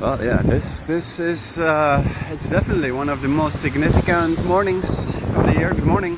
Well, 0.00 0.24
yeah, 0.24 0.40
this 0.40 0.84
this 0.84 1.20
is 1.20 1.58
uh, 1.58 2.02
it's 2.30 2.48
definitely 2.48 2.90
one 2.90 3.10
of 3.10 3.20
the 3.20 3.28
most 3.28 3.60
significant 3.60 4.42
mornings 4.46 5.14
of 5.36 5.44
the 5.44 5.52
year. 5.58 5.74
Good 5.74 5.84
morning. 5.84 6.16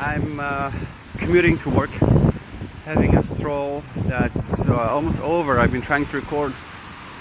I'm 0.00 0.40
uh, 0.40 0.72
commuting 1.16 1.58
to 1.58 1.70
work, 1.70 1.90
having 2.84 3.16
a 3.16 3.22
stroll 3.22 3.84
that's 3.94 4.66
uh, 4.66 4.74
almost 4.74 5.20
over. 5.20 5.60
I've 5.60 5.70
been 5.70 5.80
trying 5.80 6.06
to 6.06 6.16
record 6.16 6.54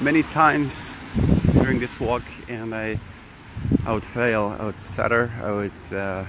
many 0.01 0.23
times 0.23 0.95
during 1.53 1.79
this 1.79 1.99
walk, 1.99 2.23
and 2.49 2.73
I 2.73 2.99
I 3.85 3.93
would 3.93 4.03
fail. 4.03 4.57
I 4.59 4.65
would 4.65 4.81
stutter. 4.81 5.31
I 5.43 5.51
would 5.51 5.93
uh, 5.93 6.25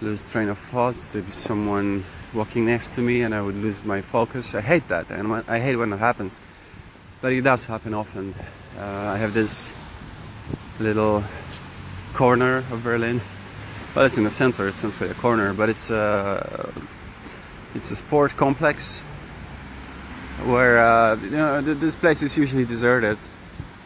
lose 0.00 0.22
train 0.22 0.48
of 0.48 0.56
thoughts. 0.56 1.12
There'd 1.12 1.26
be 1.26 1.32
someone 1.32 2.04
walking 2.32 2.64
next 2.64 2.94
to 2.94 3.02
me, 3.02 3.20
and 3.20 3.34
I 3.34 3.42
would 3.42 3.56
lose 3.56 3.84
my 3.84 4.00
focus. 4.00 4.54
I 4.54 4.62
hate 4.62 4.88
that, 4.88 5.10
and 5.10 5.30
I 5.46 5.60
hate 5.60 5.76
when 5.76 5.90
that 5.90 5.98
happens 5.98 6.40
but 7.20 7.32
it 7.32 7.42
does 7.42 7.66
happen 7.66 7.94
often. 7.94 8.34
Uh, 8.78 8.82
I 8.82 9.16
have 9.18 9.34
this 9.34 9.72
little 10.78 11.22
corner 12.14 12.64
of 12.70 12.82
Berlin. 12.82 13.20
Well, 13.94 14.06
it's 14.06 14.18
in 14.18 14.24
the 14.24 14.30
center, 14.30 14.68
it's 14.68 14.82
not 14.82 14.98
really 15.00 15.12
a 15.12 15.14
corner, 15.14 15.52
but 15.52 15.68
it's 15.68 15.90
a 15.90 16.72
it's 17.74 17.90
a 17.90 17.96
sport 17.96 18.36
complex 18.36 19.00
where 20.44 20.78
uh, 20.78 21.16
you 21.16 21.30
know 21.30 21.60
this 21.60 21.96
place 21.96 22.22
is 22.22 22.36
usually 22.36 22.64
deserted, 22.64 23.18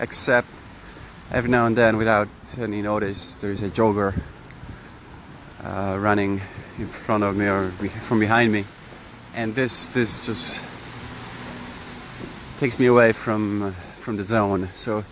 except 0.01 0.49
every 1.31 1.51
now 1.51 1.67
and 1.67 1.77
then, 1.77 1.97
without 1.97 2.29
any 2.59 2.83
notice, 2.83 3.41
there 3.41 3.51
is 3.51 3.63
a 3.63 3.71
jogger 3.71 4.15
uh, 5.65 5.97
running 5.99 6.41
in 6.79 6.87
front 6.87 7.25
of 7.25 7.37
me 7.37 7.47
or 7.47 7.71
from 8.01 8.21
behind 8.21 8.53
me, 8.53 8.65
and 9.35 9.55
this 9.55 9.93
this 9.95 10.25
just 10.25 10.61
takes 12.59 12.79
me 12.79 12.87
away 12.87 13.13
from 13.13 13.63
uh, 13.63 13.71
from 13.97 14.17
the 14.17 14.23
zone. 14.23 14.69
So 14.75 15.05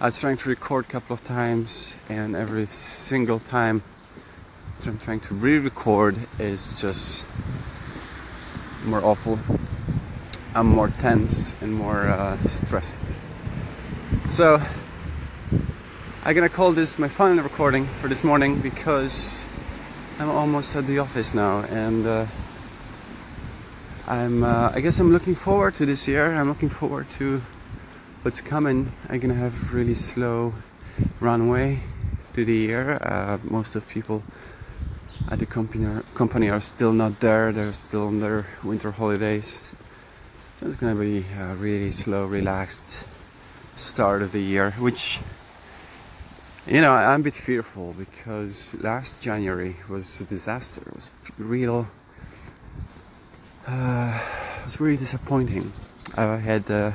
I 0.00 0.04
was 0.04 0.18
trying 0.18 0.36
to 0.36 0.48
record 0.48 0.84
a 0.84 0.88
couple 0.88 1.14
of 1.14 1.24
times, 1.24 1.96
and 2.08 2.36
every 2.36 2.66
single 2.66 3.40
time 3.40 3.82
I'm 4.84 4.98
trying 4.98 5.20
to 5.20 5.34
re-record 5.34 6.16
is 6.38 6.80
just 6.80 7.26
more 8.84 9.04
awful. 9.04 9.38
I'm 10.54 10.68
more 10.68 10.88
tense 10.88 11.54
and 11.60 11.74
more 11.74 12.08
uh, 12.08 12.36
stressed. 12.46 13.00
So 14.28 14.60
I'm 16.24 16.34
gonna 16.34 16.48
call 16.48 16.72
this 16.72 16.98
my 16.98 17.08
final 17.08 17.42
recording 17.42 17.86
for 17.86 18.08
this 18.08 18.22
morning 18.22 18.60
because 18.60 19.44
I'm 20.20 20.30
almost 20.30 20.76
at 20.76 20.86
the 20.86 21.00
office 21.00 21.34
now 21.34 21.64
and. 21.64 22.06
Uh, 22.06 22.26
I'm 24.08 24.44
uh, 24.44 24.70
I 24.72 24.80
guess 24.82 25.00
I'm 25.00 25.10
looking 25.10 25.34
forward 25.34 25.74
to 25.74 25.86
this 25.86 26.06
year. 26.06 26.32
I'm 26.32 26.46
looking 26.46 26.68
forward 26.68 27.10
to 27.18 27.42
what's 28.22 28.40
coming. 28.40 28.92
I'm 29.08 29.18
gonna 29.18 29.34
have 29.34 29.74
really 29.74 29.94
slow 29.94 30.54
runway 31.18 31.80
to 32.34 32.44
the 32.44 32.54
year. 32.54 33.00
Uh, 33.02 33.38
most 33.42 33.74
of 33.74 33.88
people 33.88 34.22
at 35.28 35.40
the 35.40 35.46
company 35.46 35.86
are, 35.86 36.04
company 36.14 36.48
are 36.50 36.60
still 36.60 36.92
not 36.92 37.18
there. 37.18 37.50
They're 37.50 37.72
still 37.72 38.06
on 38.06 38.20
their 38.20 38.46
winter 38.62 38.92
holidays. 38.92 39.74
So 40.54 40.68
it's 40.68 40.76
gonna 40.76 40.94
be 40.94 41.24
a 41.40 41.56
really 41.56 41.90
slow, 41.90 42.26
relaxed 42.26 43.08
start 43.74 44.22
of 44.22 44.30
the 44.30 44.40
year, 44.40 44.70
which 44.78 45.18
you 46.64 46.80
know 46.80 46.92
I'm 46.92 47.22
a 47.22 47.24
bit 47.24 47.34
fearful 47.34 47.92
because 47.98 48.80
last 48.80 49.20
January 49.20 49.74
was 49.88 50.20
a 50.20 50.24
disaster. 50.24 50.82
It 50.86 50.94
was 50.94 51.10
real 51.38 51.88
uh, 53.66 54.20
it 54.58 54.64
was 54.64 54.80
really 54.80 54.96
disappointing. 54.96 55.72
I 56.16 56.36
had 56.36 56.70
uh, 56.70 56.92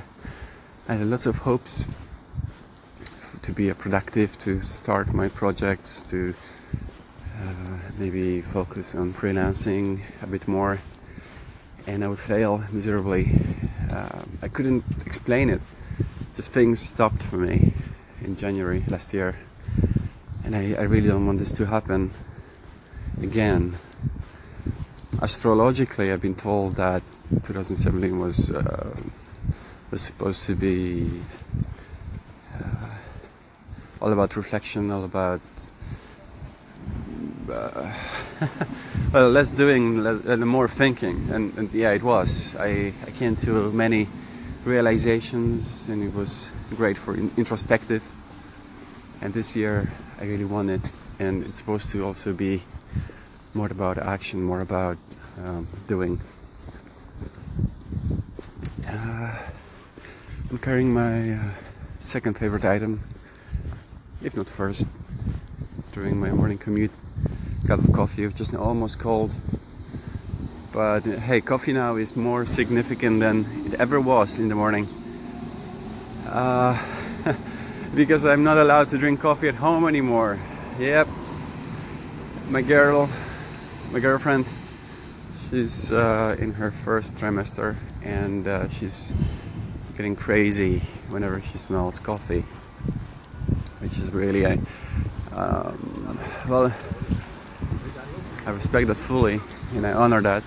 I 0.87 0.93
had 0.93 1.05
lots 1.07 1.25
of 1.25 1.39
hopes 1.39 1.85
to 3.41 3.51
be 3.51 3.73
productive, 3.73 4.37
to 4.39 4.61
start 4.61 5.13
my 5.13 5.27
projects, 5.27 6.01
to 6.03 6.33
uh, 7.41 7.77
maybe 7.97 8.41
focus 8.41 8.95
on 8.95 9.13
freelancing 9.13 10.01
a 10.21 10.27
bit 10.27 10.47
more, 10.47 10.79
and 11.87 12.03
I 12.03 12.07
would 12.07 12.19
fail 12.19 12.63
miserably. 12.71 13.27
Uh, 13.91 14.23
I 14.41 14.47
couldn't 14.47 14.85
explain 15.05 15.49
it. 15.49 15.61
Just 16.35 16.51
things 16.51 16.79
stopped 16.79 17.21
for 17.21 17.37
me 17.37 17.73
in 18.21 18.37
January 18.37 18.83
last 18.87 19.13
year, 19.13 19.35
and 20.45 20.55
I, 20.55 20.75
I 20.79 20.83
really 20.83 21.09
don't 21.09 21.25
want 21.25 21.39
this 21.39 21.57
to 21.57 21.65
happen 21.65 22.11
again 23.21 23.75
astrologically, 25.19 26.11
I've 26.11 26.21
been 26.21 26.35
told 26.35 26.75
that 26.75 27.01
2017 27.43 28.19
was 28.19 28.51
uh, 28.51 28.95
was 29.89 30.01
supposed 30.01 30.45
to 30.45 30.55
be 30.55 31.09
uh, 32.55 32.87
all 34.01 34.13
about 34.13 34.35
reflection, 34.35 34.91
all 34.91 35.03
about 35.03 35.41
uh, 37.51 37.93
well, 39.13 39.29
less 39.29 39.51
doing 39.51 40.05
and 40.05 40.45
more 40.45 40.67
thinking, 40.67 41.27
and, 41.31 41.57
and, 41.57 41.71
yeah, 41.73 41.91
it 41.91 42.03
was. 42.03 42.55
I, 42.55 42.93
I 43.05 43.11
came 43.11 43.35
to 43.37 43.71
many 43.71 44.07
realizations, 44.63 45.89
and 45.89 46.03
it 46.03 46.13
was 46.13 46.49
great 46.75 46.97
for 46.97 47.15
in, 47.15 47.31
introspective. 47.35 48.03
And 49.21 49.33
this 49.33 49.55
year, 49.55 49.91
I 50.19 50.25
really 50.25 50.45
want 50.45 50.69
it, 50.69 50.81
and 51.19 51.43
it's 51.43 51.57
supposed 51.57 51.91
to 51.91 52.05
also 52.05 52.33
be 52.33 52.63
more 53.53 53.67
about 53.67 53.97
action, 53.97 54.41
more 54.41 54.61
about 54.61 54.97
um, 55.37 55.67
doing. 55.87 56.19
Uh, 58.87 59.37
I'm 60.49 60.57
carrying 60.57 60.93
my 60.93 61.33
uh, 61.33 61.51
second 61.99 62.37
favorite 62.37 62.65
item, 62.65 63.01
if 64.23 64.35
not 64.35 64.47
first, 64.47 64.87
during 65.91 66.19
my 66.19 66.31
morning 66.31 66.57
commute. 66.57 66.91
Cup 67.67 67.79
of 67.79 67.93
coffee, 67.93 68.27
just 68.29 68.55
almost 68.55 68.99
cold. 68.99 69.33
But 70.71 71.07
uh, 71.07 71.19
hey, 71.19 71.41
coffee 71.41 71.73
now 71.73 71.97
is 71.97 72.15
more 72.15 72.45
significant 72.45 73.19
than 73.19 73.45
it 73.65 73.73
ever 73.75 73.99
was 73.99 74.39
in 74.39 74.47
the 74.47 74.55
morning. 74.55 74.87
Uh, 76.25 76.81
because 77.95 78.25
I'm 78.25 78.43
not 78.43 78.57
allowed 78.57 78.87
to 78.89 78.97
drink 78.97 79.19
coffee 79.19 79.49
at 79.49 79.55
home 79.55 79.87
anymore. 79.87 80.39
Yep, 80.79 81.07
my 82.49 82.61
girl 82.61 83.09
my 83.91 83.99
girlfriend. 83.99 84.53
She's 85.49 85.91
uh, 85.91 86.37
in 86.39 86.53
her 86.53 86.71
first 86.71 87.15
trimester 87.15 87.75
and 88.01 88.47
uh, 88.47 88.69
she's 88.69 89.13
getting 89.97 90.15
crazy 90.15 90.79
whenever 91.09 91.41
she 91.41 91.57
smells 91.57 91.99
coffee 91.99 92.45
which 93.79 93.97
is 93.97 94.11
really 94.11 94.45
a 94.45 94.53
um, 95.35 96.17
well 96.47 96.73
I 98.45 98.51
respect 98.51 98.87
that 98.87 98.95
fully 98.95 99.41
and 99.75 99.85
I 99.85 99.91
honor 99.91 100.21
that 100.21 100.43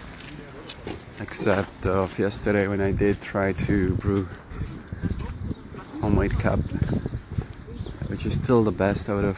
except 1.20 1.84
of 1.84 2.18
yesterday 2.18 2.66
when 2.66 2.80
I 2.80 2.92
did 2.92 3.20
try 3.20 3.52
to 3.52 3.94
brew 3.96 4.26
homemade 6.00 6.38
cup 6.38 6.60
which 8.08 8.24
is 8.24 8.34
still 8.34 8.64
the 8.64 8.72
best 8.72 9.10
out 9.10 9.24
of 9.24 9.36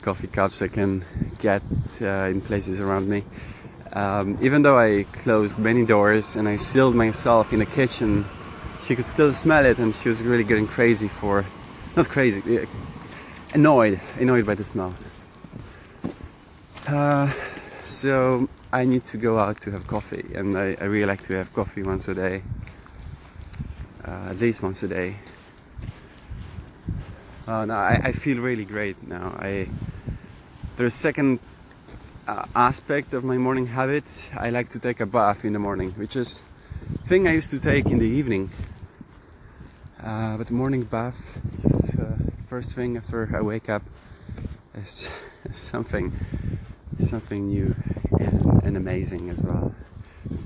coffee 0.00 0.28
cups 0.28 0.62
I 0.62 0.68
can 0.68 1.04
get 1.40 1.62
uh, 2.02 2.28
in 2.30 2.40
places 2.40 2.80
around 2.80 3.08
me. 3.08 3.24
Um, 3.92 4.38
even 4.40 4.62
though 4.62 4.78
I 4.78 5.04
closed 5.12 5.58
many 5.58 5.84
doors 5.84 6.36
and 6.36 6.48
I 6.48 6.56
sealed 6.56 6.94
myself 6.94 7.52
in 7.52 7.58
the 7.58 7.66
kitchen, 7.66 8.24
she 8.82 8.94
could 8.94 9.06
still 9.06 9.32
smell 9.32 9.64
it 9.64 9.78
and 9.78 9.94
she 9.94 10.08
was 10.08 10.22
really 10.22 10.44
getting 10.44 10.68
crazy 10.68 11.08
for, 11.08 11.44
not 11.96 12.08
crazy, 12.08 12.58
uh, 12.58 12.66
annoyed, 13.52 14.00
annoyed 14.18 14.46
by 14.46 14.54
the 14.54 14.64
smell. 14.64 14.94
Uh, 16.86 17.32
so 17.84 18.48
I 18.72 18.84
need 18.84 19.04
to 19.06 19.16
go 19.16 19.38
out 19.38 19.60
to 19.62 19.72
have 19.72 19.86
coffee 19.86 20.26
and 20.34 20.56
I, 20.56 20.76
I 20.80 20.84
really 20.84 21.06
like 21.06 21.22
to 21.22 21.34
have 21.34 21.52
coffee 21.52 21.82
once 21.82 22.08
a 22.08 22.14
day, 22.14 22.42
uh, 24.06 24.28
at 24.30 24.38
least 24.38 24.62
once 24.62 24.82
a 24.84 24.88
day. 24.88 25.16
Uh, 27.48 27.64
no, 27.64 27.74
I, 27.74 28.00
I 28.04 28.12
feel 28.12 28.40
really 28.40 28.64
great 28.64 29.02
now. 29.08 29.36
I 29.36 29.66
a 30.86 30.90
second 30.90 31.40
uh, 32.26 32.46
aspect 32.54 33.12
of 33.12 33.24
my 33.24 33.36
morning 33.36 33.66
habit. 33.66 34.30
I 34.36 34.50
like 34.50 34.68
to 34.70 34.78
take 34.78 35.00
a 35.00 35.06
bath 35.06 35.44
in 35.44 35.52
the 35.52 35.58
morning, 35.58 35.92
which 35.92 36.16
is 36.16 36.42
thing 37.04 37.28
I 37.28 37.32
used 37.32 37.50
to 37.50 37.60
take 37.60 37.86
in 37.86 37.98
the 37.98 38.08
evening. 38.08 38.50
Uh, 40.02 40.36
but 40.38 40.46
the 40.46 40.54
morning 40.54 40.84
bath, 40.84 41.38
just 41.60 41.98
uh, 41.98 42.12
first 42.46 42.74
thing 42.74 42.96
after 42.96 43.28
I 43.36 43.40
wake 43.42 43.68
up, 43.68 43.82
is 44.74 45.10
something 45.52 46.12
something 46.96 47.48
new 47.48 47.74
and, 48.18 48.62
and, 48.62 48.76
amazing 48.76 49.30
as 49.30 49.42
well. 49.42 49.74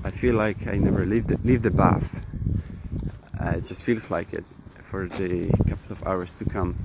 I 0.03 0.11
feel 0.11 0.35
like 0.35 0.67
I 0.67 0.77
never 0.77 1.05
leave 1.05 1.27
the, 1.27 1.37
leave 1.43 1.61
the 1.61 1.71
bath. 1.71 2.25
Uh, 3.39 3.57
it 3.57 3.65
just 3.65 3.83
feels 3.83 4.09
like 4.09 4.33
it 4.33 4.45
for 4.83 5.07
the 5.07 5.49
couple 5.69 5.91
of 5.91 6.07
hours 6.07 6.35
to 6.37 6.45
come 6.45 6.75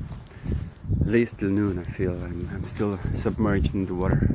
least 1.10 1.40
till 1.40 1.50
noon 1.50 1.78
I 1.78 1.84
feel 1.84 2.12
I'm, 2.12 2.48
I'm 2.52 2.64
still 2.64 2.98
submerged 3.14 3.74
in 3.74 3.86
the 3.86 3.94
water 3.94 4.28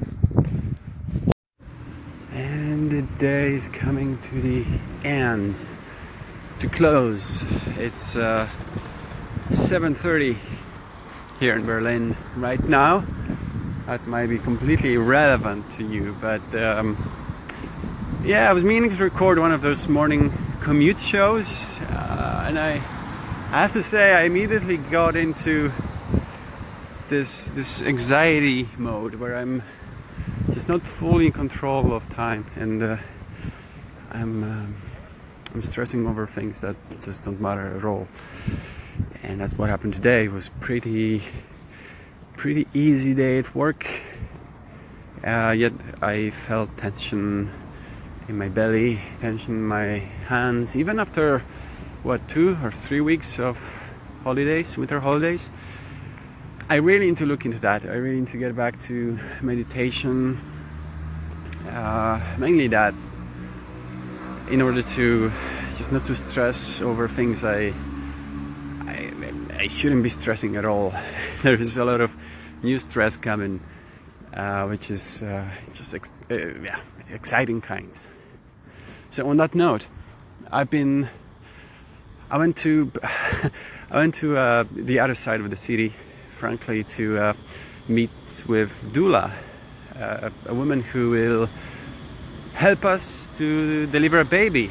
and 2.32 2.92
the 2.92 3.04
day 3.18 3.54
is 3.54 3.70
coming 3.70 4.18
to 4.18 4.42
the 4.42 4.66
end 5.06 5.56
to 6.60 6.68
close. 6.68 7.44
It's 7.78 8.18
uh, 8.18 8.50
7:30 9.50 10.38
here 11.40 11.56
in 11.56 11.66
Berlin 11.66 12.18
right 12.36 12.62
now. 12.68 13.06
That 13.86 14.06
might 14.06 14.28
be 14.28 14.40
completely 14.40 14.96
irrelevant 14.96 15.72
to 15.78 15.88
you, 15.88 16.16
but 16.20 16.44
um, 16.56 16.98
yeah, 18.26 18.50
I 18.50 18.54
was 18.54 18.66
meaning 18.66 18.90
to 18.90 19.04
record 19.04 19.40
one 19.40 19.54
of 19.54 19.62
those 19.62 19.88
morning 19.88 20.34
commute 20.60 21.00
shows, 21.00 21.80
uh, 21.90 22.46
and 22.48 22.60
I, 22.60 22.82
I 23.52 23.62
have 23.62 23.72
to 23.74 23.84
say, 23.84 24.14
I 24.14 24.24
immediately 24.24 24.78
got 24.78 25.16
into 25.16 25.72
this 27.08 27.50
this 27.52 27.82
anxiety 27.82 28.70
mode 28.78 29.16
where 29.16 29.36
I'm 29.36 29.64
just 30.52 30.70
not 30.70 30.82
fully 30.82 31.28
in 31.28 31.32
control 31.32 31.94
of 31.94 32.10
time, 32.10 32.46
and 32.56 32.82
uh, 32.82 32.98
I'm 34.12 34.44
um, 34.44 34.76
I'm 35.54 35.62
stressing 35.62 36.08
over 36.08 36.26
things 36.26 36.62
that 36.62 36.76
just 37.02 37.26
don't 37.26 37.40
matter 37.40 37.68
at 37.68 37.86
all. 37.86 38.08
And 39.24 39.40
that's 39.40 39.54
what 39.54 39.70
happened 39.70 39.94
today. 39.94 40.26
It 40.26 40.32
was 40.32 40.50
pretty 40.60 41.22
pretty 42.38 42.68
easy 42.74 43.14
day 43.14 43.40
at 43.40 43.54
work. 43.56 43.86
Uh, 45.24 45.52
yet 45.58 45.74
I 46.02 46.30
felt 46.30 46.78
tension 46.78 47.50
in 48.28 48.38
my 48.38 48.50
belly, 48.50 49.00
tension 49.22 49.56
in 49.56 49.66
my 49.66 50.00
hands, 50.28 50.76
even 50.76 51.00
after 51.00 51.40
what 52.04 52.28
two 52.28 52.58
or 52.64 52.72
three 52.72 53.02
weeks 53.02 53.40
of 53.40 53.92
holidays, 54.24 54.78
winter 54.78 55.00
holidays. 55.00 55.50
I 56.68 56.78
really 56.78 57.06
need 57.06 57.18
to 57.18 57.28
look 57.28 57.46
into 57.46 57.60
that. 57.60 57.86
I 57.86 57.94
really 57.94 58.22
need 58.22 58.28
to 58.30 58.38
get 58.38 58.56
back 58.56 58.80
to 58.80 59.20
meditation, 59.44 60.36
uh, 61.70 62.20
mainly 62.40 62.66
that, 62.70 62.96
in 64.50 64.64
order 64.64 64.82
to 64.82 65.32
just 65.78 65.92
not 65.92 66.06
to 66.06 66.16
stress 66.16 66.82
over 66.82 67.08
things 67.08 67.44
I, 67.44 67.72
I, 68.88 69.12
I 69.54 69.68
shouldn't 69.68 70.02
be 70.02 70.10
stressing 70.10 70.56
at 70.56 70.66
all. 70.66 70.92
there 71.44 71.54
is 71.54 71.78
a 71.78 71.86
lot 71.86 72.02
of 72.02 72.16
new 72.64 72.80
stress 72.80 73.16
coming, 73.16 73.60
uh, 74.34 74.66
which 74.66 74.90
is 74.90 75.22
uh, 75.22 75.48
just 75.76 75.94
ex- 75.94 76.20
uh, 76.32 76.36
yeah, 76.64 76.80
exciting 77.12 77.62
kind. 77.62 77.92
So 79.12 79.30
on 79.30 79.38
that 79.38 79.54
note, 79.54 79.88
I've 80.52 80.72
been. 80.72 81.10
I 82.32 82.40
went 82.40 82.58
to 82.58 82.92
I 83.04 83.52
went 83.98 84.16
to 84.16 84.36
uh, 84.36 84.64
the 84.72 84.98
other 84.98 85.14
side 85.14 85.42
of 85.42 85.52
the 85.52 85.58
city 85.58 85.94
frankly, 86.46 86.84
to 86.84 87.18
uh, 87.18 87.34
meet 87.88 88.12
with 88.48 88.70
doula, 88.94 89.34
uh, 90.00 90.30
a 90.46 90.54
woman 90.54 90.80
who 90.80 91.10
will 91.10 91.50
help 92.54 92.86
us 92.86 93.32
to 93.36 93.88
deliver 93.88 94.20
a 94.20 94.26
baby. 94.26 94.70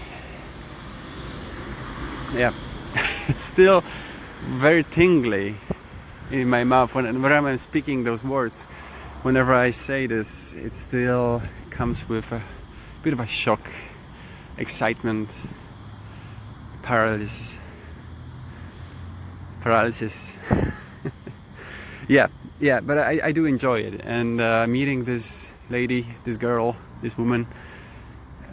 Yeah, 2.33 2.55
it's 3.27 3.43
still 3.43 3.83
very 4.43 4.85
tingly 4.85 5.57
in 6.31 6.49
my 6.49 6.63
mouth 6.63 6.95
when, 6.95 7.07
whenever 7.21 7.49
I'm 7.49 7.59
speaking 7.59 8.05
those 8.05 8.23
words. 8.23 8.67
Whenever 9.23 9.53
I 9.53 9.71
say 9.71 10.07
this, 10.07 10.53
it 10.53 10.75
still 10.75 11.43
comes 11.71 12.09
with 12.09 12.31
a 12.31 12.43
bit 13.03 13.15
of 13.15 13.19
a 13.19 13.27
shock, 13.27 13.69
excitement, 14.59 15.43
paralysis. 16.83 17.59
Paralysis. 19.61 20.39
yeah, 22.09 22.29
yeah, 22.61 22.81
but 22.81 22.99
I, 22.99 23.21
I 23.25 23.33
do 23.33 23.45
enjoy 23.47 23.81
it. 23.81 24.01
And 24.05 24.41
uh, 24.41 24.67
meeting 24.67 25.05
this 25.05 25.55
lady, 25.71 26.07
this 26.25 26.37
girl, 26.37 26.77
this 27.03 27.17
woman, 27.17 27.47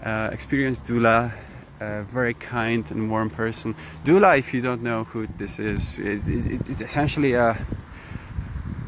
uh, 0.04 0.30
experienced 0.32 0.86
doula, 0.86 1.32
a 1.80 2.04
very 2.04 2.34
kind 2.34 2.90
and 2.92 3.10
warm 3.10 3.30
person. 3.30 3.74
doula, 4.04 4.38
if 4.38 4.54
you 4.54 4.62
don't 4.62 4.82
know 4.82 5.04
who 5.06 5.28
this 5.38 5.60
is, 5.60 6.00
it, 6.00 6.28
it, 6.28 6.70
it's 6.70 6.82
essentially 6.82 7.34
a 7.34 7.58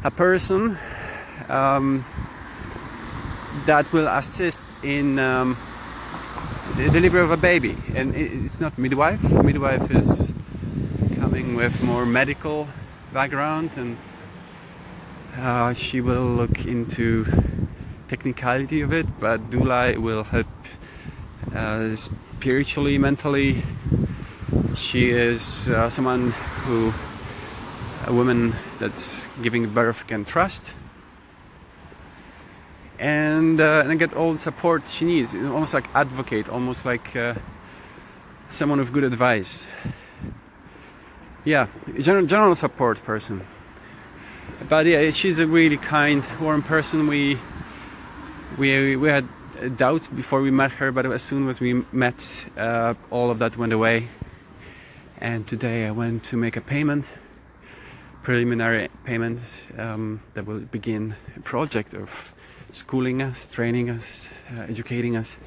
a 0.04 0.10
person 0.10 0.76
um, 1.48 2.04
that 3.64 3.90
will 3.90 4.06
assist 4.06 4.62
in 4.82 5.18
um, 5.18 5.56
the 6.76 6.90
delivery 6.90 7.22
of 7.22 7.30
a 7.30 7.38
baby, 7.38 7.74
and 7.94 8.14
it's 8.14 8.60
not 8.60 8.76
midwife. 8.78 9.22
Midwife 9.42 9.90
is 9.90 10.34
coming 11.16 11.54
with 11.54 11.82
more 11.82 12.04
medical 12.04 12.68
background 13.14 13.70
and 13.76 13.96
uh, 15.36 15.72
she 15.74 16.00
will 16.00 16.24
look 16.24 16.64
into 16.64 17.26
technicality 18.08 18.80
of 18.80 18.92
it, 18.92 19.06
but 19.18 19.50
doula 19.50 19.96
will 19.98 20.24
help 20.24 20.46
uh, 21.54 21.96
spiritually, 21.96 22.98
mentally. 22.98 23.62
She 24.76 25.10
is 25.10 25.68
uh, 25.68 25.90
someone 25.90 26.30
who 26.66 26.92
a 28.06 28.12
woman 28.12 28.54
that's 28.78 29.26
giving 29.42 29.68
birth 29.70 30.06
can 30.06 30.24
trust. 30.24 30.74
And 32.98 33.60
uh, 33.60 33.84
and 33.86 33.98
get 33.98 34.14
all 34.14 34.32
the 34.32 34.38
support 34.38 34.86
she 34.86 35.04
needs 35.04 35.34
almost 35.34 35.74
like 35.74 35.88
advocate 35.94 36.48
almost 36.48 36.86
like 36.86 37.16
uh, 37.16 37.34
someone 38.48 38.78
with 38.78 38.92
good 38.92 39.02
advice. 39.02 39.66
Yeah 41.44 41.66
general, 41.98 42.24
general 42.24 42.54
support 42.54 43.02
person 43.02 43.44
but 44.68 44.86
yeah, 44.86 45.10
she's 45.10 45.38
a 45.38 45.46
really 45.46 45.76
kind, 45.76 46.24
warm 46.40 46.62
person. 46.62 47.06
We 47.06 47.38
we 48.58 48.96
we 48.96 49.08
had 49.08 49.28
doubts 49.76 50.08
before 50.08 50.42
we 50.42 50.50
met 50.50 50.72
her, 50.72 50.92
but 50.92 51.06
as 51.06 51.22
soon 51.22 51.48
as 51.48 51.60
we 51.60 51.84
met, 51.92 52.48
uh, 52.56 52.94
all 53.10 53.30
of 53.30 53.38
that 53.38 53.56
went 53.56 53.72
away. 53.72 54.08
And 55.18 55.46
today 55.46 55.86
I 55.86 55.90
went 55.90 56.24
to 56.24 56.36
make 56.36 56.56
a 56.56 56.60
payment, 56.60 57.14
preliminary 58.22 58.88
payment 59.04 59.40
um, 59.78 60.20
that 60.34 60.46
will 60.46 60.60
begin 60.60 61.16
a 61.36 61.40
project 61.40 61.94
of 61.94 62.34
schooling 62.72 63.22
us, 63.22 63.46
training 63.46 63.90
us, 63.90 64.28
uh, 64.56 64.62
educating 64.62 65.16
us, 65.16 65.38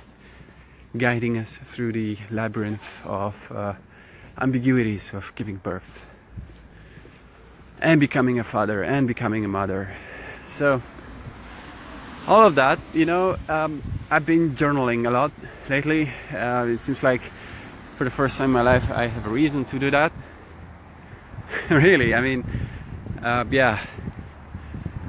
guiding 0.97 1.37
us 1.37 1.57
through 1.57 1.91
the 1.91 2.17
labyrinth 2.31 3.05
of 3.05 3.51
uh, 3.51 3.73
ambiguities 4.39 5.13
of 5.13 5.33
giving 5.35 5.57
birth 5.57 6.05
and 7.79 7.99
becoming 7.99 8.39
a 8.39 8.43
father 8.43 8.83
and 8.83 9.07
becoming 9.07 9.45
a 9.45 9.47
mother. 9.47 9.95
So, 10.41 10.81
all 12.27 12.47
of 12.47 12.55
that, 12.55 12.79
you 12.93 13.05
know, 13.05 13.37
um, 13.47 13.83
I've 14.09 14.25
been 14.25 14.51
journaling 14.55 15.07
a 15.07 15.11
lot 15.11 15.31
lately. 15.69 16.09
Uh, 16.33 16.65
it 16.67 16.81
seems 16.81 17.03
like 17.03 17.21
for 17.95 18.03
the 18.03 18.09
first 18.09 18.37
time 18.37 18.49
in 18.49 18.51
my 18.51 18.61
life, 18.61 18.89
I 18.91 19.07
have 19.07 19.25
a 19.25 19.29
reason 19.29 19.65
to 19.65 19.79
do 19.79 19.91
that. 19.91 20.11
really, 21.69 22.13
I 22.13 22.21
mean, 22.21 22.45
uh, 23.21 23.45
yeah, 23.49 23.85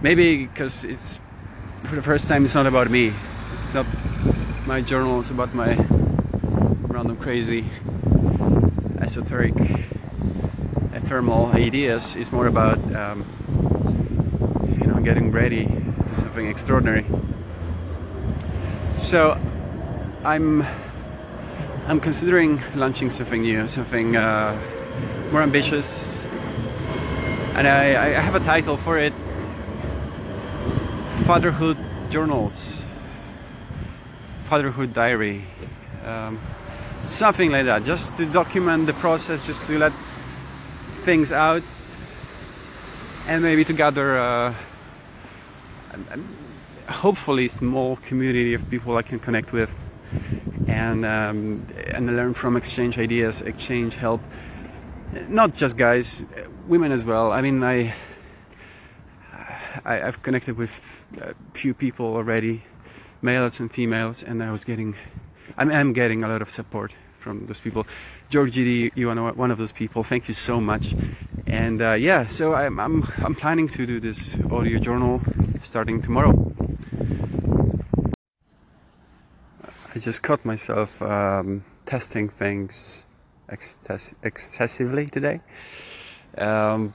maybe 0.02 0.46
because 0.46 0.84
it's 0.84 1.20
for 1.84 1.96
the 1.96 2.02
first 2.02 2.28
time, 2.28 2.44
it's 2.44 2.54
not 2.54 2.66
about 2.66 2.90
me. 2.90 3.12
It's 3.62 3.74
not 3.74 3.86
my 4.66 4.80
journal, 4.80 5.20
it's 5.20 5.30
about 5.30 5.54
my 5.54 5.74
random 6.88 7.16
crazy 7.16 7.64
esoteric 9.00 9.54
thermal 11.08 11.46
ideas 11.54 12.14
is 12.16 12.30
more 12.30 12.46
about 12.46 12.76
um, 12.94 13.24
you 14.78 14.86
know 14.86 15.00
getting 15.00 15.32
ready 15.32 15.64
to 16.06 16.14
something 16.14 16.46
extraordinary. 16.46 17.06
So 18.98 19.40
I'm 20.22 20.62
I'm 21.86 21.98
considering 21.98 22.60
launching 22.74 23.08
something 23.08 23.40
new, 23.40 23.66
something 23.68 24.16
uh, 24.16 24.54
more 25.32 25.40
ambitious, 25.40 26.22
and 27.54 27.66
I, 27.66 28.18
I 28.18 28.20
have 28.20 28.34
a 28.34 28.44
title 28.44 28.76
for 28.76 28.98
it: 28.98 29.14
Fatherhood 31.24 31.78
Journals, 32.10 32.84
Fatherhood 34.44 34.92
Diary. 34.92 35.40
Um, 36.04 36.38
something 37.02 37.50
like 37.50 37.64
that 37.64 37.84
just 37.84 38.18
to 38.18 38.26
document 38.26 38.86
the 38.86 38.92
process 38.92 39.46
just 39.46 39.66
to 39.68 39.78
let 39.78 39.92
things 41.08 41.32
out 41.32 41.62
and 43.28 43.42
maybe 43.42 43.64
to 43.64 43.72
gather 43.72 44.18
uh, 44.18 44.52
hopefully 46.86 47.48
small 47.48 47.96
community 47.96 48.52
of 48.52 48.68
people 48.68 48.94
I 48.98 49.00
can 49.00 49.18
connect 49.18 49.50
with 49.50 49.72
and 50.66 51.06
um, 51.06 51.66
and 51.94 52.14
learn 52.14 52.34
from 52.34 52.56
exchange 52.58 52.98
ideas 52.98 53.40
exchange 53.40 53.94
help. 53.94 54.20
Not 55.30 55.54
just 55.54 55.78
guys 55.78 56.24
women 56.66 56.92
as 56.92 57.06
well. 57.06 57.32
I 57.32 57.40
mean 57.40 57.62
I, 57.62 57.94
I 59.86 59.94
have 59.94 60.22
connected 60.22 60.58
with 60.58 60.74
a 61.22 61.32
few 61.54 61.72
people 61.72 62.06
already 62.18 62.64
males 63.22 63.60
and 63.60 63.72
females 63.72 64.22
and 64.22 64.42
I 64.42 64.52
was 64.52 64.62
getting 64.62 64.94
I'm, 65.56 65.70
I'm 65.70 65.94
getting 65.94 66.22
a 66.22 66.28
lot 66.28 66.42
of 66.42 66.50
support 66.50 66.94
from 67.18 67.46
those 67.46 67.60
people. 67.60 67.86
George 68.30 68.52
GD, 68.52 68.92
you 68.94 69.10
are 69.10 69.32
one 69.32 69.50
of 69.50 69.58
those 69.58 69.72
people. 69.72 70.02
Thank 70.02 70.28
you 70.28 70.34
so 70.34 70.60
much. 70.60 70.94
And 71.46 71.82
uh, 71.82 71.92
yeah, 71.92 72.26
so 72.26 72.54
I'm, 72.54 72.78
I'm, 72.78 73.02
I'm 73.18 73.34
planning 73.34 73.68
to 73.68 73.86
do 73.86 74.00
this 74.00 74.38
audio 74.50 74.78
journal 74.78 75.20
starting 75.62 76.00
tomorrow. 76.00 76.52
I 79.94 79.98
just 79.98 80.22
caught 80.22 80.44
myself 80.44 81.02
um, 81.02 81.64
testing 81.84 82.28
things 82.28 83.06
excess- 83.48 84.14
excessively 84.22 85.06
today. 85.06 85.40
Um, 86.36 86.94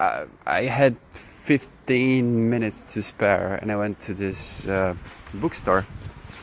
I, 0.00 0.24
I, 0.46 0.62
had 0.62 0.96
15 1.12 2.50
minutes 2.50 2.94
to 2.94 3.02
spare, 3.02 3.54
and 3.62 3.70
I 3.70 3.76
went 3.76 4.00
to 4.00 4.14
this 4.14 4.66
uh, 4.66 4.94
bookstore 5.34 5.86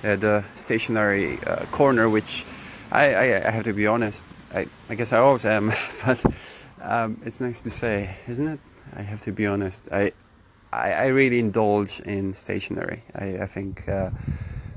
at 0.04 0.22
the 0.22 0.44
stationery 0.56 1.40
uh, 1.46 1.66
corner, 1.66 2.10
which 2.10 2.46
I, 2.92 3.14
I, 3.14 3.48
I, 3.48 3.52
have 3.52 3.64
to 3.64 3.74
be 3.74 3.88
honest, 3.88 4.36
I, 4.54 4.68
I 4.90 4.96
guess 4.96 5.14
I 5.14 5.20
always 5.20 5.46
am, 5.46 5.72
but 6.06 6.26
um, 6.82 7.18
it's 7.26 7.40
nice 7.40 7.64
to 7.64 7.70
say, 7.70 8.18
isn't 8.28 8.48
it? 8.48 8.60
I 8.96 9.02
have 9.02 9.22
to 9.22 9.32
be 9.32 9.48
honest. 9.48 9.88
I 9.92 10.12
I, 10.74 10.94
I 10.94 11.06
really 11.08 11.40
indulge 11.40 12.00
in 12.02 12.34
stationery. 12.34 13.04
I, 13.14 13.40
I 13.40 13.46
think 13.46 13.88
uh, 13.90 14.12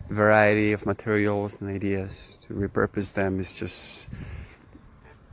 variety 0.09 0.73
of 0.73 0.87
materials 0.87 1.61
and 1.61 1.71
ideas 1.71 2.39
to 2.43 2.55
repurpose 2.55 3.13
them 3.13 3.39
is 3.39 3.55
just. 3.55 4.13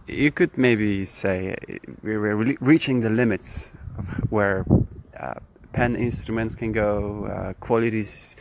You 0.08 0.32
could 0.32 0.58
maybe 0.58 1.06
say 1.06 1.56
we're 2.04 2.36
reaching 2.60 3.02
the 3.02 3.10
limits 3.10 3.72
of 3.98 4.32
where 4.32 4.66
uh, 5.18 5.36
pen 5.74 5.96
instruments 5.96 6.56
can 6.56 6.74
go, 6.74 7.26
uh, 7.26 7.54
qualities, 7.54 8.36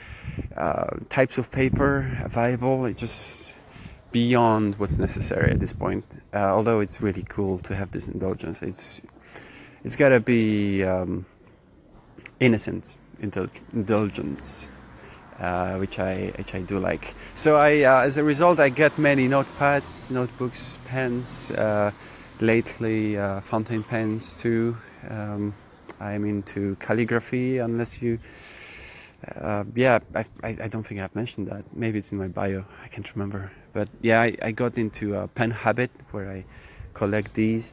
uh, 0.56 0.97
types 1.09 1.38
of 1.38 1.52
paper 1.52 2.18
available. 2.25 2.87
It 2.87 2.97
just 2.97 3.50
beyond 4.12 4.79
what's 4.79 4.99
necessary 4.99 5.50
at 5.50 5.61
this 5.61 5.73
point. 5.73 6.05
Uh, 6.33 6.55
although 6.55 6.81
it's 6.81 7.00
really 7.00 7.25
cool 7.29 7.59
to 7.59 7.75
have 7.75 7.90
this 7.90 8.09
indulgence, 8.09 8.62
it's 8.62 9.02
it's 9.85 9.97
got 9.97 10.11
to 10.11 10.21
be 10.21 10.85
um, 10.85 11.25
innocent 12.38 12.97
indulgence, 13.21 14.73
uh, 15.38 15.76
which 15.76 15.99
I 15.99 16.33
which 16.37 16.55
I 16.55 16.62
do 16.62 16.79
like. 16.79 17.14
So 17.35 17.57
I, 17.57 17.83
uh, 17.83 18.02
as 18.02 18.19
a 18.19 18.25
result, 18.25 18.61
I 18.61 18.69
get 18.69 18.99
many 18.99 19.29
notepads, 19.29 20.11
notebooks, 20.11 20.79
pens. 20.87 21.50
Uh, 21.50 21.93
lately, 22.40 23.19
uh, 23.19 23.40
fountain 23.40 23.83
pens 23.83 24.40
too. 24.40 24.76
Um, 25.09 25.55
I'm 26.00 26.25
into 26.25 26.76
calligraphy, 26.76 27.59
unless 27.59 28.00
you. 28.02 28.19
Uh, 29.37 29.64
yeah, 29.75 29.99
I, 30.14 30.25
I, 30.43 30.57
I, 30.62 30.69
don't 30.69 30.83
think 30.83 31.00
I've 31.00 31.14
mentioned 31.14 31.49
that. 31.49 31.64
Maybe 31.75 31.99
it's 31.99 32.11
in 32.11 32.17
my 32.17 32.29
bio. 32.29 32.64
I 32.83 32.88
can't 32.88 33.14
remember. 33.14 33.52
But 33.72 33.88
yeah, 34.02 34.20
I, 34.20 34.36
I 34.42 34.50
got 34.52 34.76
into 34.76 35.14
a 35.14 35.28
pen 35.28 35.50
habit 35.50 35.90
where 36.10 36.30
I 36.30 36.44
collect 36.94 37.34
these, 37.34 37.72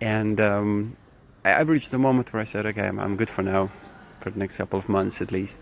and 0.00 0.40
um, 0.40 0.96
I've 1.44 1.68
reached 1.68 1.90
the 1.90 1.98
moment 1.98 2.32
where 2.32 2.40
I 2.40 2.44
said, 2.44 2.66
okay, 2.66 2.86
I'm, 2.86 2.98
I'm 2.98 3.16
good 3.16 3.30
for 3.30 3.42
now, 3.42 3.70
for 4.18 4.30
the 4.30 4.38
next 4.38 4.58
couple 4.58 4.78
of 4.78 4.88
months 4.88 5.20
at 5.22 5.32
least. 5.32 5.60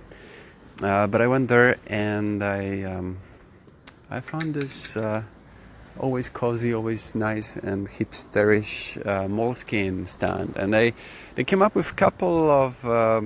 Uh, 0.82 1.06
but 1.06 1.20
I 1.20 1.26
went 1.26 1.48
there 1.48 1.76
and 1.86 2.42
I 2.42 2.82
um, 2.84 3.18
I 4.08 4.20
found 4.20 4.54
this 4.54 4.96
uh, 4.96 5.22
always 5.98 6.30
cozy, 6.30 6.72
always 6.72 7.14
nice 7.14 7.56
and 7.56 7.86
hipsterish 7.86 8.96
uh, 9.06 9.28
Moleskine 9.28 10.08
stand, 10.08 10.56
and 10.56 10.72
they 10.72 10.94
they 11.34 11.44
came 11.44 11.62
up 11.62 11.74
with 11.74 11.90
a 11.90 11.94
couple 11.94 12.50
of 12.50 12.84
uh, 12.84 13.20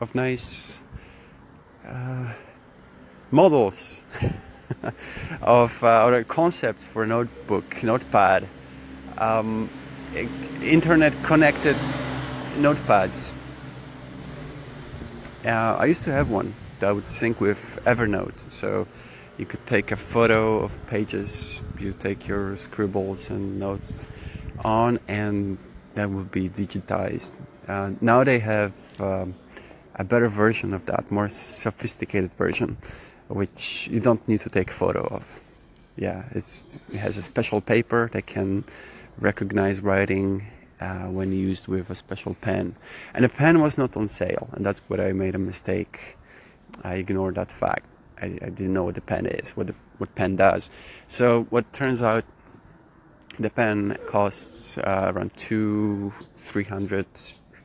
of 0.00 0.14
nice 0.14 0.82
uh, 1.86 2.34
models 3.30 4.04
of 5.42 5.82
uh, 5.84 6.06
or 6.06 6.24
concepts 6.24 6.86
for 6.86 7.06
notebook, 7.06 7.82
notepad. 7.82 8.48
Um, 9.18 9.68
internet 10.62 11.14
connected 11.22 11.76
notepads. 12.56 13.32
Uh, 15.44 15.76
I 15.78 15.86
used 15.86 16.04
to 16.04 16.12
have 16.12 16.30
one 16.30 16.54
that 16.80 16.94
would 16.94 17.06
sync 17.06 17.40
with 17.40 17.78
Evernote, 17.84 18.50
so 18.52 18.86
you 19.38 19.46
could 19.46 19.64
take 19.66 19.90
a 19.90 19.96
photo 19.96 20.62
of 20.62 20.84
pages, 20.86 21.62
you 21.78 21.92
take 21.92 22.28
your 22.28 22.56
scribbles 22.56 23.30
and 23.30 23.58
notes 23.58 24.04
on, 24.62 24.98
and 25.08 25.56
that 25.94 26.10
would 26.10 26.30
be 26.30 26.48
digitized. 26.48 27.40
Uh, 27.66 27.92
now 28.00 28.24
they 28.24 28.38
have 28.38 29.00
um, 29.00 29.34
a 29.94 30.04
better 30.04 30.28
version 30.28 30.74
of 30.74 30.84
that, 30.86 31.10
more 31.10 31.28
sophisticated 31.28 32.34
version, 32.34 32.76
which 33.30 33.88
you 33.90 34.00
don't 34.00 34.26
need 34.28 34.40
to 34.40 34.50
take 34.50 34.70
photo 34.70 35.02
of. 35.06 35.42
Yeah, 35.96 36.24
it 36.32 36.78
has 36.98 37.16
a 37.16 37.22
special 37.22 37.60
paper 37.60 38.08
that 38.12 38.26
can 38.26 38.64
recognize 39.18 39.80
writing 39.80 40.42
uh, 40.80 41.06
when 41.06 41.32
used 41.32 41.68
with 41.68 41.90
a 41.90 41.94
special 41.94 42.34
pen. 42.40 42.74
And 43.14 43.24
the 43.24 43.28
pen 43.28 43.60
was 43.60 43.78
not 43.78 43.96
on 43.96 44.08
sale, 44.08 44.48
and 44.52 44.64
that's 44.64 44.80
where 44.88 45.00
I 45.00 45.12
made 45.12 45.34
a 45.34 45.38
mistake. 45.38 46.16
I 46.82 46.94
ignored 46.96 47.34
that 47.34 47.50
fact. 47.50 47.86
I, 48.20 48.26
I 48.26 48.48
didn't 48.50 48.72
know 48.72 48.84
what 48.84 48.94
the 48.94 49.00
pen 49.00 49.26
is, 49.26 49.56
what 49.56 49.66
the 49.66 49.74
what 49.98 50.14
pen 50.14 50.36
does. 50.36 50.70
So 51.06 51.44
what 51.50 51.72
turns 51.72 52.02
out, 52.02 52.24
the 53.38 53.50
pen 53.50 53.96
costs 54.06 54.78
uh, 54.78 55.12
around 55.14 55.36
two, 55.36 56.12
three 56.34 56.64
hundred 56.64 57.06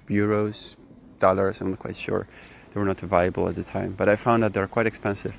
euros, 0.08 0.76
dollars. 1.20 1.62
I'm 1.62 1.72
not 1.72 1.80
quite 1.80 1.96
sure. 1.96 2.28
They 2.76 2.82
were 2.82 2.88
not 2.88 3.00
viable 3.00 3.48
at 3.48 3.56
the 3.56 3.64
time, 3.64 3.96
but 3.98 4.10
I 4.10 4.18
found 4.18 4.44
that 4.44 4.52
they're 4.54 4.68
quite 4.68 4.86
expensive, 4.86 5.38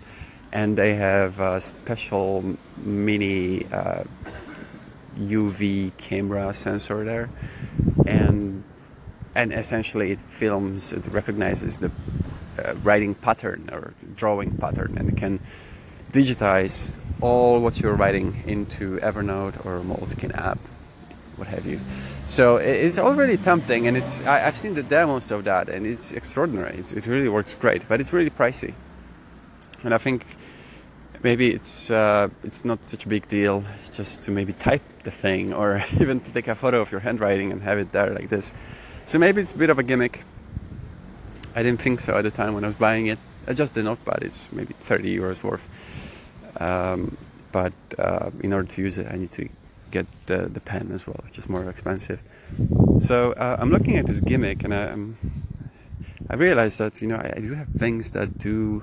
and 0.55 0.79
they 0.79 0.95
have 0.95 1.39
a 1.39 1.61
special 1.61 2.57
mini 2.79 3.67
uh, 3.71 4.05
UV 5.19 5.95
camera 5.99 6.55
sensor 6.55 7.05
there, 7.05 7.29
and 8.07 8.65
and 9.35 9.53
essentially 9.53 10.13
it 10.13 10.21
films, 10.21 10.95
it 10.95 11.07
recognizes 11.09 11.81
the 11.81 11.93
uh, 12.65 12.75
writing 12.77 13.15
pattern 13.15 13.69
or 13.71 13.93
drawing 14.15 14.53
pattern, 14.53 14.95
and 14.97 15.11
it 15.11 15.17
can 15.17 15.39
digitize 16.13 16.95
all 17.21 17.61
what 17.61 17.83
you're 17.83 17.97
writing 17.97 18.35
into 18.47 18.99
Evernote 19.01 19.63
or 19.67 19.81
Moleskine 19.81 20.35
app, 20.39 20.59
what 21.37 21.49
have 21.49 21.67
you. 21.67 21.81
So 22.27 22.57
it's 22.57 22.99
already 22.99 23.37
tempting, 23.37 23.87
and 23.87 23.97
it's 23.97 24.21
I, 24.23 24.39
have 24.39 24.57
seen 24.57 24.75
the 24.75 24.83
demos 24.83 25.31
of 25.31 25.45
that, 25.45 25.69
and 25.69 25.87
it's 25.87 26.13
extraordinary. 26.13 26.77
It's, 26.79 26.93
it 26.93 27.07
really 27.07 27.29
works 27.29 27.55
great, 27.55 27.89
but 27.89 28.01
it's 28.01 28.13
really 28.13 28.31
pricey, 28.31 28.75
and 29.83 29.95
I 29.95 29.99
think 29.99 30.25
maybe 31.23 31.51
it's 31.51 31.91
uh, 31.91 32.29
it's 32.43 32.65
not 32.65 32.85
such 32.85 33.07
a 33.07 33.09
big 33.09 33.29
deal 33.29 33.65
just 33.93 34.25
to 34.25 34.31
maybe 34.31 34.53
type 34.53 34.83
the 35.05 35.11
thing 35.11 35.53
or 35.53 35.83
even 36.01 36.21
to 36.21 36.33
take 36.33 36.49
a 36.49 36.55
photo 36.55 36.81
of 36.81 36.91
your 36.93 37.01
handwriting 37.01 37.53
and 37.53 37.63
have 37.63 37.79
it 37.79 37.93
there 37.93 38.13
like 38.13 38.29
this. 38.29 38.53
So 39.07 39.19
maybe 39.19 39.41
it's 39.41 39.53
a 39.53 39.59
bit 39.59 39.71
of 39.71 39.79
a 39.79 39.83
gimmick. 39.83 40.25
I 41.55 41.63
didn't 41.63 41.81
think 41.81 42.01
so 42.01 42.17
at 42.17 42.23
the 42.23 42.31
time 42.31 42.55
when 42.55 42.65
I 42.65 42.67
was 42.67 42.77
buying 42.77 43.07
it. 43.07 43.19
Uh, 43.47 43.55
just 43.55 43.75
the 43.75 43.83
notepad 43.83 44.23
is 44.23 44.49
maybe 44.53 44.75
30 44.75 45.17
euros 45.17 45.43
worth. 45.43 45.67
Um, 46.61 47.17
but 47.53 47.75
uh, 47.99 48.31
in 48.41 48.53
order 48.53 48.69
to 48.69 48.83
use 48.83 48.99
it, 48.99 49.07
I 49.11 49.17
need 49.17 49.31
to 49.33 49.49
get 49.99 50.07
the, 50.31 50.39
the 50.57 50.61
pen 50.61 50.91
as 50.93 51.07
well, 51.07 51.21
which 51.25 51.39
is 51.39 51.49
more 51.49 51.69
expensive. 51.69 52.21
So 53.01 53.33
uh, 53.33 53.57
I'm 53.61 53.71
looking 53.71 53.97
at 53.97 54.07
this 54.07 54.21
gimmick 54.21 54.65
and 54.65 54.73
I, 54.75 54.85
um, 54.95 55.17
I 56.29 56.35
realized 56.35 56.79
that 56.81 57.01
you 57.03 57.09
know 57.09 57.17
I, 57.17 57.29
I 57.37 57.41
do 57.41 57.55
have 57.55 57.69
things 57.85 58.13
that 58.13 58.39
do 58.39 58.83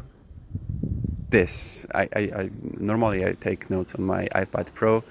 this. 1.29 1.85
I, 1.93 2.03
I, 2.15 2.21
I, 2.41 2.49
normally 2.91 3.25
I 3.25 3.33
take 3.33 3.69
notes 3.69 3.95
on 3.95 4.03
my 4.03 4.27
iPad 4.43 4.73
Pro 4.73 5.03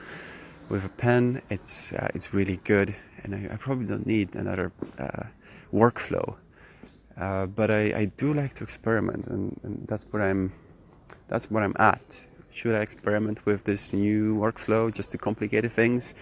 with 0.68 0.84
a 0.86 0.88
pen. 0.88 1.42
It's 1.50 1.92
uh, 1.92 2.08
it's 2.14 2.32
really 2.32 2.58
good, 2.64 2.94
and 3.22 3.34
I, 3.34 3.54
I, 3.54 3.56
probably 3.56 3.86
don't 3.86 4.06
need 4.06 4.34
another 4.34 4.72
uh, 4.98 5.24
workflow. 5.72 6.38
Uh, 7.16 7.46
but 7.46 7.70
I, 7.70 7.82
I 8.02 8.04
do 8.16 8.32
like 8.32 8.54
to 8.54 8.64
experiment, 8.64 9.26
and, 9.26 9.60
and 9.64 9.86
that's 9.86 10.04
what 10.10 10.22
I'm 10.22 10.52
that's 11.28 11.50
what 11.50 11.62
I'm 11.62 11.76
at. 11.78 12.28
Should 12.52 12.74
I 12.74 12.80
experiment 12.80 13.44
with 13.46 13.64
this 13.64 13.92
new 13.92 14.36
workflow 14.36 14.92
just 14.92 15.12
to 15.12 15.18
complicate 15.18 15.70
things? 15.72 16.14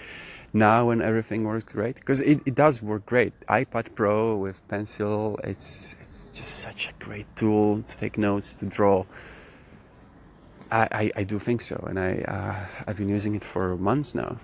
now 0.53 0.89
when 0.89 1.01
everything 1.01 1.45
works 1.45 1.63
great 1.63 1.95
because 1.95 2.21
it, 2.23 2.41
it 2.45 2.57
does 2.57 2.83
work 2.83 3.07
great 3.07 3.33
ipad 3.47 3.95
pro 3.95 4.37
with 4.37 4.57
pencil 4.67 5.39
it's 5.45 5.95
it's 6.01 6.33
just 6.33 6.59
such 6.59 6.91
a 6.91 6.93
great 7.05 7.27
tool 7.37 7.83
to 7.83 7.97
take 7.97 8.19
notes 8.19 8.57
to 8.57 8.67
draw 8.67 9.05
I, 10.71 10.89
I, 10.93 11.11
I, 11.17 11.25
do 11.25 11.39
think 11.39 11.61
so, 11.61 11.85
and 11.89 11.99
I 11.99 12.23
uh, 12.29 12.55
I've 12.87 12.97
been 12.97 13.09
using 13.09 13.35
it 13.35 13.43
for 13.43 13.77
months 13.77 14.15
now. 14.15 14.37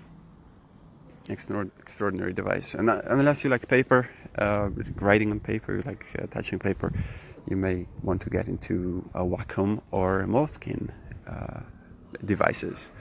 extraordinary 1.29 2.33
device, 2.33 2.73
and 2.73 2.89
uh, 2.89 3.01
unless 3.05 3.43
you 3.43 3.49
like 3.49 3.67
paper, 3.67 4.09
uh, 4.37 4.69
writing 4.95 5.31
on 5.31 5.39
paper, 5.39 5.75
you 5.75 5.81
like 5.81 6.05
uh, 6.19 6.27
touching 6.27 6.59
paper, 6.59 6.91
you 7.47 7.55
may 7.55 7.87
want 8.03 8.21
to 8.23 8.29
get 8.29 8.47
into 8.47 9.09
a 9.13 9.23
Wacom 9.23 9.81
or 9.91 10.23
Moleskine 10.23 10.89
uh, 11.27 11.61
devices. 12.23 12.91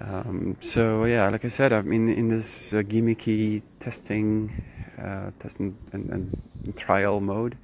Um, 0.00 0.56
so 0.60 1.04
yeah, 1.04 1.28
like 1.28 1.44
I 1.44 1.48
said, 1.48 1.72
I'm 1.72 1.92
in 1.92 2.08
in 2.08 2.28
this 2.28 2.72
uh, 2.72 2.82
gimmicky 2.82 3.62
testing, 3.78 4.50
testing 5.38 5.76
and, 5.92 6.10
and 6.10 6.76
trial 6.76 7.20
mode 7.20 7.56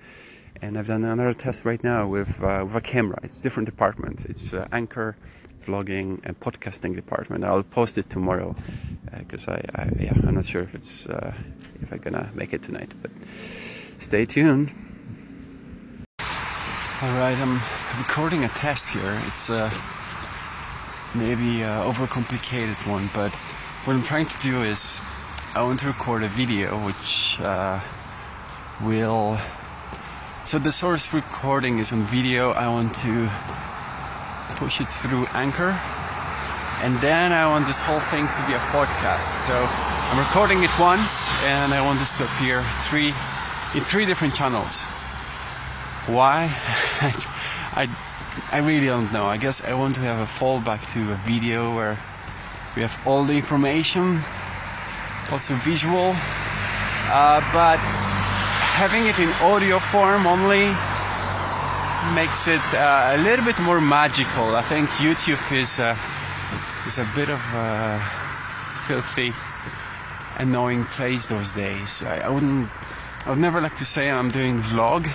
and 0.62 0.78
I've 0.78 0.86
done 0.86 1.04
another 1.04 1.34
test 1.34 1.64
right 1.64 1.82
now 1.82 2.08
with, 2.08 2.42
uh, 2.42 2.62
with 2.64 2.76
a 2.76 2.80
camera. 2.80 3.18
It's 3.22 3.40
different 3.40 3.66
department. 3.66 4.24
It's 4.24 4.54
uh, 4.54 4.66
anchor, 4.72 5.16
vlogging, 5.62 6.20
and 6.24 6.38
podcasting 6.40 6.94
department. 6.94 7.44
I'll 7.44 7.62
post 7.62 7.98
it 7.98 8.08
tomorrow 8.08 8.56
because 9.18 9.48
uh, 9.48 9.60
I, 9.74 9.82
I, 9.82 9.90
yeah 9.98 10.12
I'm 10.14 10.34
not 10.34 10.44
sure 10.44 10.62
if 10.62 10.74
it's 10.74 11.06
uh, 11.06 11.34
if 11.80 11.92
I'm 11.92 11.98
gonna 11.98 12.30
make 12.34 12.52
it 12.52 12.62
tonight, 12.62 12.92
but 13.02 13.10
stay 13.28 14.24
tuned. 14.24 14.72
All 16.18 17.12
right, 17.18 17.36
I'm 17.36 17.60
recording 17.98 18.44
a 18.44 18.48
test 18.48 18.92
here. 18.92 19.22
It's 19.26 19.50
uh, 19.50 19.70
maybe 21.14 21.60
overcomplicated 21.60 22.86
one, 22.86 23.10
but 23.14 23.34
what 23.84 23.94
I'm 23.94 24.02
trying 24.02 24.26
to 24.26 24.38
do 24.38 24.62
is 24.62 25.00
I 25.54 25.62
want 25.62 25.80
to 25.80 25.86
record 25.86 26.22
a 26.22 26.28
video 26.28 26.84
which 26.84 27.40
uh, 27.40 27.80
will. 28.82 29.38
So 30.44 30.58
the 30.58 30.72
source 30.72 31.14
recording 31.14 31.78
is 31.78 31.92
on 31.92 32.02
video. 32.02 32.50
I 32.50 32.68
want 32.68 32.94
to 32.96 33.30
push 34.56 34.80
it 34.80 34.88
through 34.90 35.26
Anchor, 35.32 35.70
and 36.82 37.00
then 37.00 37.32
I 37.32 37.46
want 37.46 37.66
this 37.66 37.80
whole 37.80 38.00
thing 38.00 38.26
to 38.26 38.46
be 38.46 38.54
a 38.54 38.62
podcast. 38.74 39.46
So 39.46 39.54
I'm 39.54 40.18
recording 40.18 40.62
it 40.62 40.70
once, 40.78 41.32
and 41.44 41.72
I 41.72 41.80
want 41.80 42.00
this 42.00 42.18
to 42.18 42.24
appear 42.24 42.62
three 42.88 43.14
in 43.74 43.80
three 43.80 44.04
different 44.04 44.34
channels. 44.34 44.82
Why? 46.06 46.52
I, 47.00 47.14
I 47.74 47.88
really 48.58 48.86
don't 48.86 49.12
know. 49.12 49.26
I 49.26 49.36
guess 49.36 49.62
I 49.62 49.74
want 49.74 49.94
to 49.96 50.02
have 50.02 50.18
a 50.18 50.30
fallback 50.30 50.90
to 50.92 51.12
a 51.12 51.16
video 51.26 51.74
where 51.74 51.98
we 52.74 52.82
have 52.82 52.98
all 53.06 53.24
the 53.24 53.36
information, 53.36 54.20
also 55.30 55.54
visual, 55.54 56.14
uh, 57.08 57.40
but 57.52 57.78
having 58.76 59.06
it 59.06 59.18
in 59.18 59.28
audio 59.40 59.78
form 59.78 60.26
only 60.26 60.66
makes 62.14 62.46
it 62.46 62.60
uh, 62.74 63.16
a 63.16 63.18
little 63.22 63.44
bit 63.44 63.58
more 63.60 63.80
magical. 63.80 64.54
I 64.54 64.62
think 64.62 64.88
YouTube 65.00 65.40
is 65.52 65.80
uh, 65.80 65.96
is 66.86 66.98
a 66.98 67.08
bit 67.14 67.30
of 67.30 67.40
a 67.54 68.00
filthy, 68.86 69.32
annoying 70.38 70.84
place 70.84 71.28
those 71.28 71.54
days. 71.54 72.02
I, 72.02 72.18
I 72.18 72.28
wouldn't. 72.28 72.68
I 73.24 73.30
would 73.30 73.38
never 73.38 73.60
like 73.60 73.76
to 73.76 73.84
say 73.84 74.10
I'm 74.10 74.30
doing 74.30 74.58
vlog. 74.58 75.08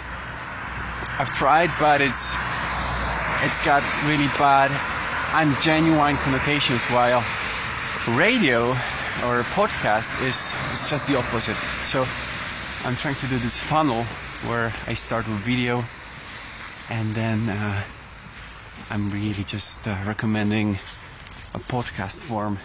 I've 1.20 1.32
tried, 1.32 1.72
but 1.80 2.02
it's 2.02 2.36
it's 3.44 3.60
got 3.60 3.82
really 4.06 4.28
bad 4.38 4.72
and 5.34 5.60
genuine 5.62 6.16
connotations. 6.18 6.84
While 6.86 7.24
radio 8.08 8.72
or 9.26 9.40
a 9.40 9.44
podcast 9.56 10.14
is, 10.22 10.54
is 10.72 10.90
just 10.90 11.08
the 11.08 11.18
opposite. 11.18 11.56
So 11.84 12.08
I'm 12.84 12.96
trying 12.96 13.16
to 13.16 13.28
do 13.28 13.40
this 13.40 13.58
funnel 13.60 14.04
where 14.48 14.74
I 14.88 14.94
start 14.94 15.28
with 15.28 15.40
video 15.40 15.86
and 16.90 17.16
then 17.16 17.50
uh, 17.50 17.82
I'm 18.90 19.10
really 19.10 19.44
just 19.44 19.88
uh, 19.88 19.96
recommending 20.06 20.72
a 21.54 21.60
podcast 21.60 22.22
form 22.24 22.60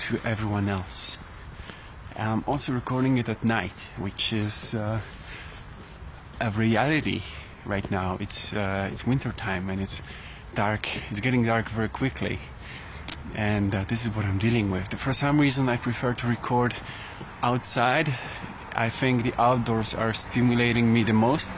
to 0.00 0.18
everyone 0.24 0.68
else. 0.68 1.18
I'm 2.16 2.44
also 2.46 2.72
recording 2.72 3.18
it 3.18 3.28
at 3.28 3.44
night, 3.44 3.92
which 3.98 4.32
is 4.32 4.74
uh, 4.74 5.00
a 6.40 6.50
reality 6.50 7.22
right 7.64 7.88
now. 7.90 8.16
It's 8.20 8.52
uh, 8.52 8.88
it's 8.90 9.06
winter 9.06 9.32
time 9.32 9.70
and 9.70 9.80
it's 9.80 10.02
dark. 10.54 10.88
It's 11.10 11.20
getting 11.20 11.44
dark 11.44 11.68
very 11.68 11.88
quickly 11.88 12.38
and 13.34 13.74
uh, 13.74 13.84
this 13.88 14.04
is 14.04 14.14
what 14.14 14.24
I'm 14.24 14.38
dealing 14.38 14.70
with. 14.70 14.94
For 14.94 15.12
some 15.12 15.40
reason, 15.40 15.68
I 15.68 15.76
prefer 15.76 16.14
to 16.14 16.26
record 16.26 16.74
outside. 17.42 18.14
I 18.74 18.88
think 18.88 19.22
the 19.22 19.34
outdoors 19.40 19.94
are 19.94 20.12
stimulating 20.12 20.92
me 20.92 21.02
the 21.02 21.12
most. 21.12 21.50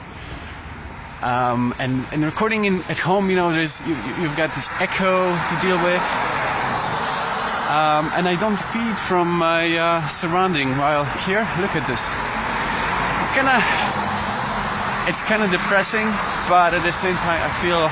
Um, 1.21 1.73
and, 1.79 2.05
and 2.11 2.23
recording 2.23 2.65
in, 2.65 2.83
at 2.83 2.97
home, 2.97 3.29
you 3.29 3.35
know, 3.35 3.51
there's 3.51 3.81
you, 3.85 3.95
have 3.95 4.37
got 4.37 4.53
this 4.53 4.69
echo 4.79 5.31
to 5.31 5.55
deal 5.61 5.77
with, 5.83 6.03
um, 7.71 8.05
and 8.13 8.27
I 8.27 8.37
don't 8.39 8.57
feed 8.57 8.95
from 9.07 9.31
my 9.31 9.77
uh, 9.77 10.07
surrounding. 10.07 10.77
While 10.77 11.05
here, 11.25 11.47
look 11.59 11.75
at 11.75 11.87
this. 11.87 12.11
It's 13.21 13.31
kind 13.31 13.47
of 13.47 13.94
it's 15.07 15.23
kind 15.23 15.43
of 15.43 15.51
depressing, 15.51 16.07
but 16.49 16.73
at 16.73 16.81
the 16.83 16.91
same 16.91 17.15
time, 17.15 17.39
I 17.41 17.49
feel 17.61 17.87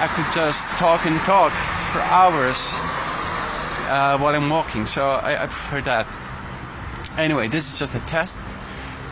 I 0.00 0.08
could 0.14 0.34
just 0.34 0.70
talk 0.78 1.04
and 1.04 1.20
talk 1.20 1.52
for 1.92 2.00
hours 2.00 2.72
uh, 3.88 4.16
while 4.18 4.34
I'm 4.34 4.48
walking, 4.48 4.86
so 4.86 5.10
I, 5.10 5.42
I 5.42 5.46
prefer 5.46 5.82
that. 5.82 6.06
Anyway, 7.18 7.48
this 7.48 7.72
is 7.72 7.78
just 7.78 7.94
a 7.94 8.00
test, 8.06 8.40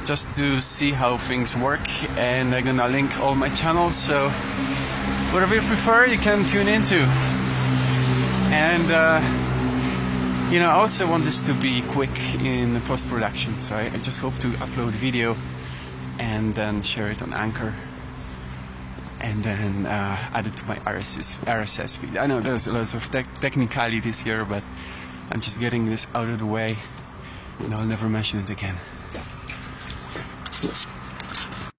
just 0.06 0.34
to 0.36 0.60
see 0.62 0.92
how 0.92 1.18
things 1.18 1.54
work, 1.54 1.86
and 2.16 2.54
I'm 2.54 2.64
gonna 2.64 2.88
link 2.88 3.18
all 3.20 3.34
my 3.34 3.50
channels, 3.50 3.94
so 3.94 4.30
whatever 5.32 5.54
you 5.54 5.60
prefer, 5.60 6.06
you 6.06 6.18
can 6.18 6.46
tune 6.46 6.66
into. 6.66 6.96
And 8.54 8.90
uh, 8.90 9.20
you 10.50 10.60
know, 10.60 10.70
I 10.70 10.74
also 10.74 11.06
want 11.06 11.24
this 11.24 11.44
to 11.46 11.52
be 11.54 11.82
quick 11.88 12.42
in 12.42 12.80
post 12.82 13.06
production, 13.08 13.60
so 13.60 13.76
I, 13.76 13.82
I 13.82 13.98
just 13.98 14.20
hope 14.20 14.34
to 14.40 14.48
upload 14.64 14.92
video 14.92 15.36
and 16.18 16.54
then 16.54 16.82
share 16.82 17.10
it 17.10 17.22
on 17.22 17.32
Anchor 17.32 17.74
and 19.22 19.44
then 19.44 19.86
uh, 19.86 20.30
add 20.34 20.46
it 20.46 20.56
to 20.56 20.66
my 20.66 20.76
RSS, 20.78 21.38
RSS 21.44 21.98
feed. 21.98 22.16
I 22.16 22.26
know 22.26 22.40
there's 22.40 22.66
lots 22.66 22.94
of 22.94 23.10
te- 23.10 23.24
technicalities 23.40 24.20
here, 24.20 24.44
but 24.44 24.62
I'm 25.30 25.40
just 25.40 25.60
getting 25.60 25.86
this 25.86 26.06
out 26.14 26.28
of 26.28 26.38
the 26.40 26.46
way, 26.46 26.76
and 27.60 27.72
I'll 27.72 27.86
never 27.86 28.08
mention 28.08 28.40
it 28.40 28.50
again. 28.50 28.76